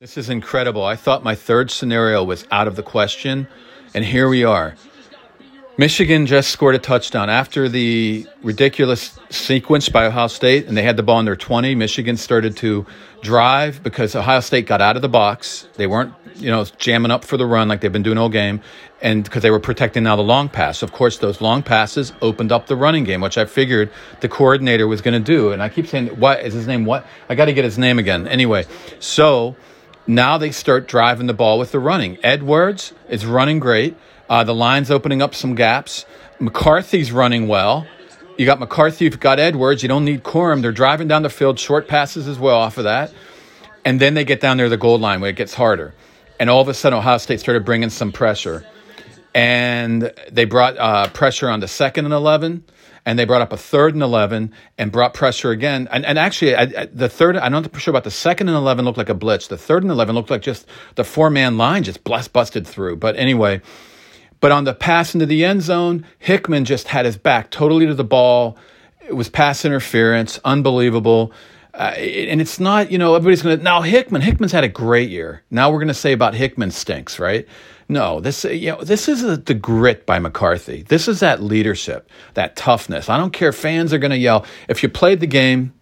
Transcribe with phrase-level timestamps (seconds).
[0.00, 0.82] This is incredible.
[0.82, 3.46] I thought my third scenario was out of the question,
[3.92, 4.74] and here we are.
[5.76, 10.96] Michigan just scored a touchdown after the ridiculous sequence by Ohio State, and they had
[10.96, 11.74] the ball in their 20.
[11.74, 12.86] Michigan started to
[13.20, 15.68] drive because Ohio State got out of the box.
[15.74, 18.62] They weren't, you know, jamming up for the run like they've been doing all game,
[19.02, 20.82] and because they were protecting now the long pass.
[20.82, 23.90] Of course, those long passes opened up the running game, which I figured
[24.20, 25.52] the coordinator was going to do.
[25.52, 26.86] And I keep saying, "What is his name?
[26.86, 27.06] What?
[27.28, 28.64] I got to get his name again." Anyway,
[28.98, 29.56] so
[30.14, 32.18] now they start driving the ball with the running.
[32.22, 33.96] Edwards is running great.
[34.28, 36.04] Uh, the line's opening up some gaps.
[36.38, 37.86] McCarthy's running well.
[38.36, 39.82] You got McCarthy, you've got Edwards.
[39.82, 40.62] You don't need Corum.
[40.62, 43.12] They're driving down the field, short passes as well off of that.
[43.84, 45.94] And then they get down there the goal line where it gets harder.
[46.38, 48.64] And all of a sudden, Ohio State started bringing some pressure.
[49.34, 52.64] And they brought uh, pressure on the second and 11
[53.10, 55.88] and they brought up a third and 11 and brought pressure again.
[55.90, 58.84] And, and actually, I, I, the third, I'm not sure about the second and 11
[58.84, 59.48] looked like a blitz.
[59.48, 60.64] The third and 11 looked like just
[60.94, 62.98] the four man line just busted through.
[62.98, 63.62] But anyway,
[64.38, 67.94] but on the pass into the end zone, Hickman just had his back totally to
[67.94, 68.56] the ball.
[69.00, 71.32] It was pass interference, unbelievable.
[71.72, 75.08] Uh, and it's not, you know, everybody's going to, now Hickman, Hickman's had a great
[75.08, 75.42] year.
[75.50, 77.46] Now we're going to say about Hickman stinks, right?
[77.90, 80.82] No, this you know this is the grit by McCarthy.
[80.84, 83.08] This is that leadership, that toughness.
[83.08, 83.50] I don't care.
[83.52, 85.74] Fans are going to yell if you played the game.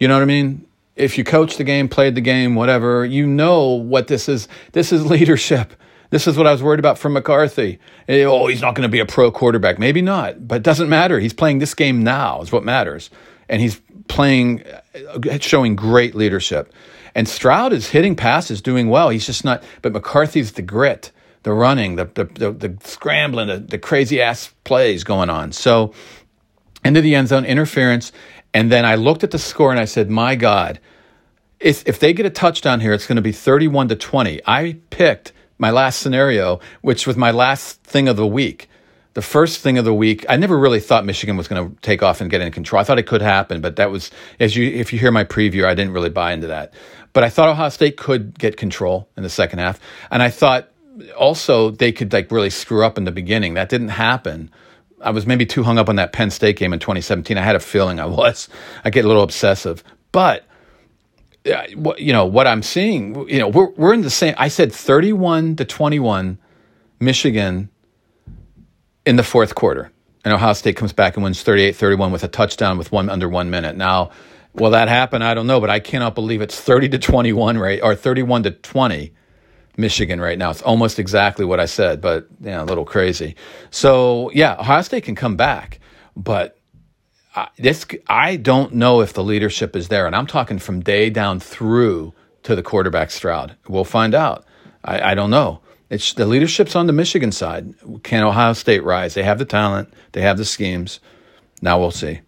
[0.00, 0.66] You know what I mean?
[0.96, 4.48] If you coached the game, played the game, whatever, you know what this is.
[4.72, 5.74] This is leadership.
[6.08, 7.78] This is what I was worried about from McCarthy.
[8.08, 9.78] Eh, oh, he's not going to be a pro quarterback.
[9.78, 11.20] Maybe not, but it doesn't matter.
[11.20, 13.10] He's playing this game now is what matters,
[13.48, 14.64] and he's playing,
[15.40, 16.72] showing great leadership.
[17.14, 19.08] And Stroud is hitting passes, doing well.
[19.08, 19.62] He's just not.
[19.82, 21.12] But McCarthy's the grit
[21.44, 25.52] the running, the the, the, the scrambling, the, the crazy ass plays going on.
[25.52, 25.94] So
[26.84, 28.12] into the end zone, interference,
[28.52, 30.80] and then I looked at the score and I said, "My God,
[31.60, 34.78] if if they get a touchdown here, it's going to be thirty-one to twenty." I
[34.90, 38.68] picked my last scenario, which was my last thing of the week.
[39.14, 42.02] The first thing of the week, I never really thought Michigan was going to take
[42.02, 42.80] off and get in control.
[42.80, 44.10] I thought it could happen, but that was
[44.40, 46.74] as you if you hear my preview, I didn't really buy into that.
[47.12, 49.78] But I thought Ohio State could get control in the second half,
[50.10, 50.68] and I thought
[51.16, 53.54] also they could like really screw up in the beginning.
[53.54, 54.50] That didn't happen.
[55.00, 57.38] I was maybe too hung up on that Penn State game in 2017.
[57.38, 58.48] I had a feeling I was.
[58.84, 60.44] I get a little obsessive, but
[61.44, 63.28] you know what I'm seeing.
[63.28, 64.34] You know we're we're in the same.
[64.38, 66.38] I said 31 to 21,
[66.98, 67.70] Michigan
[69.06, 69.90] in the fourth quarter,
[70.24, 73.50] and Ohio State comes back and wins 38-31 with a touchdown with one under one
[73.50, 73.76] minute.
[73.76, 74.10] Now,
[74.54, 75.22] will that happen?
[75.22, 78.50] I don't know, but I cannot believe it's 30 to 21 right or 31 to
[78.52, 79.12] 20
[79.76, 80.50] Michigan right now.
[80.50, 83.36] It's almost exactly what I said, but yeah, a little crazy.
[83.70, 85.80] So yeah, Ohio State can come back,
[86.16, 86.58] but
[87.34, 91.10] I, this I don't know if the leadership is there, and I'm talking from Day
[91.10, 93.56] down through to the quarterback Stroud.
[93.68, 94.44] We'll find out.
[94.84, 95.60] I, I don't know.
[95.90, 97.74] It's the leadership's on the Michigan side.
[98.02, 99.14] Can Ohio State rise?
[99.14, 99.92] They have the talent.
[100.12, 101.00] They have the schemes.
[101.60, 102.20] Now we'll see.